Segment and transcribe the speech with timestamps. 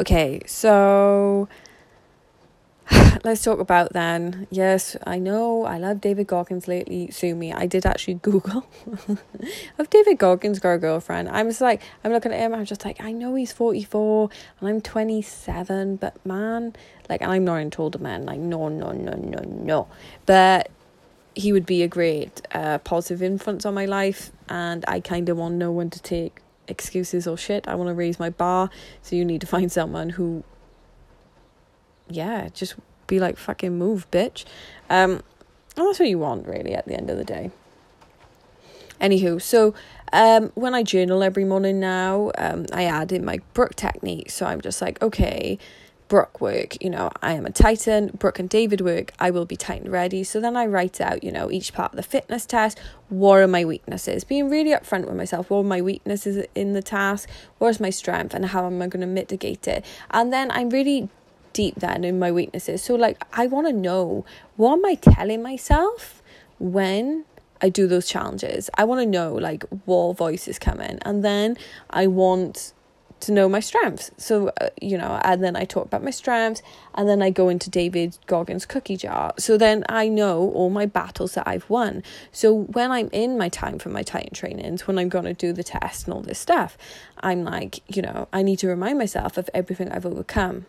[0.00, 1.48] Okay, so
[3.24, 4.46] let's talk about then.
[4.48, 7.10] Yes, I know I love David Goggins lately.
[7.10, 7.52] Sue me.
[7.52, 8.64] I did actually Google
[9.78, 11.28] of David Goggins got a girlfriend.
[11.28, 12.54] I was like, I'm looking at him.
[12.54, 14.30] I'm just like, I know he's 44
[14.60, 16.76] and I'm 27, but man,
[17.08, 18.24] like, I'm not into older men.
[18.24, 19.88] Like, no, no, no, no, no.
[20.26, 20.70] But
[21.34, 25.36] he would be a great uh, positive influence on my life, and I kind of
[25.36, 27.66] want no one to take excuses or shit.
[27.66, 28.70] I want to raise my bar,
[29.02, 30.44] so you need to find someone who,
[32.08, 34.44] yeah, just be like fucking move, bitch.
[34.88, 35.22] Um,
[35.76, 37.50] and that's what you want, really, at the end of the day.
[39.00, 39.74] Anywho, so
[40.12, 44.30] um, when I journal every morning now, um, I add in my Brooke technique.
[44.30, 45.58] So I'm just like, okay,
[46.08, 49.56] Brooke work, you know, I am a Titan, Brooke and David work, I will be
[49.56, 50.24] Titan ready.
[50.24, 52.78] So then I write out, you know, each part of the fitness test,
[53.10, 54.24] what are my weaknesses?
[54.24, 58.34] Being really upfront with myself, what are my weaknesses in the task, where's my strength,
[58.34, 59.84] and how am I going to mitigate it?
[60.10, 61.10] And then I'm really
[61.52, 62.82] deep then in my weaknesses.
[62.82, 64.24] So like I want to know
[64.56, 66.22] what am I telling myself
[66.58, 67.24] when
[67.60, 68.70] I do those challenges.
[68.74, 71.56] I want to know like what voice is coming and then
[71.90, 72.72] I want
[73.20, 74.10] to know my strengths.
[74.16, 76.62] So, uh, you know, and then I talk about my strengths
[76.94, 79.34] and then I go into David Goggins' cookie jar.
[79.38, 82.02] So then I know all my battles that I've won.
[82.32, 85.52] So when I'm in my time for my Titan trainings, when I'm going to do
[85.52, 86.78] the test and all this stuff,
[87.20, 90.66] I'm like, you know, I need to remind myself of everything I've overcome.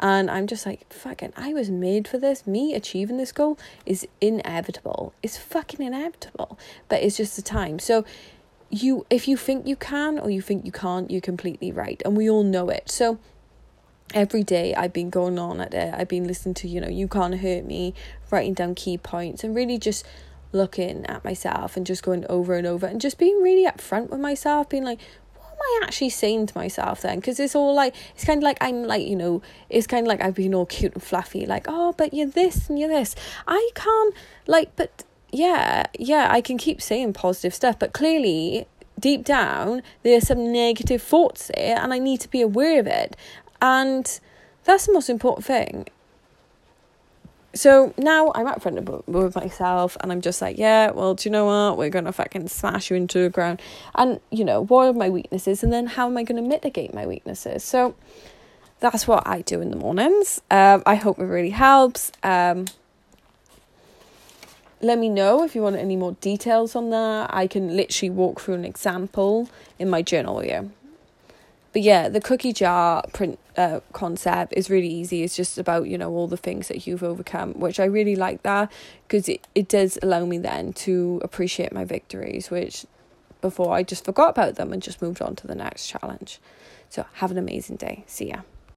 [0.00, 2.46] And I'm just like, fucking, I was made for this.
[2.46, 5.12] Me achieving this goal is inevitable.
[5.24, 6.56] It's fucking inevitable.
[6.88, 7.80] But it's just the time.
[7.80, 8.04] So
[8.70, 12.00] you if you think you can or you think you can't, you're completely right.
[12.04, 12.90] And we all know it.
[12.90, 13.18] So
[14.14, 15.94] every day I've been going on at it.
[15.94, 17.94] I've been listening to, you know, You Can't Hurt Me,
[18.30, 20.06] writing down key points and really just
[20.52, 24.20] looking at myself and just going over and over and just being really upfront with
[24.20, 25.00] myself, being like,
[25.34, 27.16] what am I actually saying to myself then?
[27.16, 30.08] Because it's all like, it's kind of like I'm like, you know, it's kind of
[30.08, 33.14] like I've been all cute and fluffy, like, oh, but you're this and you're this.
[33.46, 34.14] I can't,
[34.46, 38.66] like, but yeah, yeah, I can keep saying positive stuff, but clearly
[38.98, 43.16] deep down, there's some negative thoughts there, and I need to be aware of it.
[43.60, 44.20] And
[44.64, 45.86] that's the most important thing
[47.54, 51.32] so now I'm up front with myself and I'm just like, yeah, well, do you
[51.32, 51.78] know what?
[51.78, 53.60] We're to fucking smash you into the ground.
[53.94, 55.62] And, you know, what are my weaknesses?
[55.62, 57.64] And then how am I to mitigate my weaknesses?
[57.64, 57.94] So
[58.80, 60.40] that's what I do in the mornings.
[60.50, 62.12] Um, I hope it really helps.
[62.22, 62.66] Um,
[64.80, 67.32] let me know if you want any more details on that.
[67.32, 70.70] I can literally walk through an example in my journal here
[71.72, 75.22] but yeah, the cookie jar print uh, concept is really easy.
[75.22, 78.42] It's just about, you know, all the things that you've overcome, which I really like
[78.42, 78.72] that
[79.06, 82.86] because it, it does allow me then to appreciate my victories, which
[83.40, 86.40] before I just forgot about them and just moved on to the next challenge.
[86.88, 88.04] So have an amazing day.
[88.06, 88.40] See ya.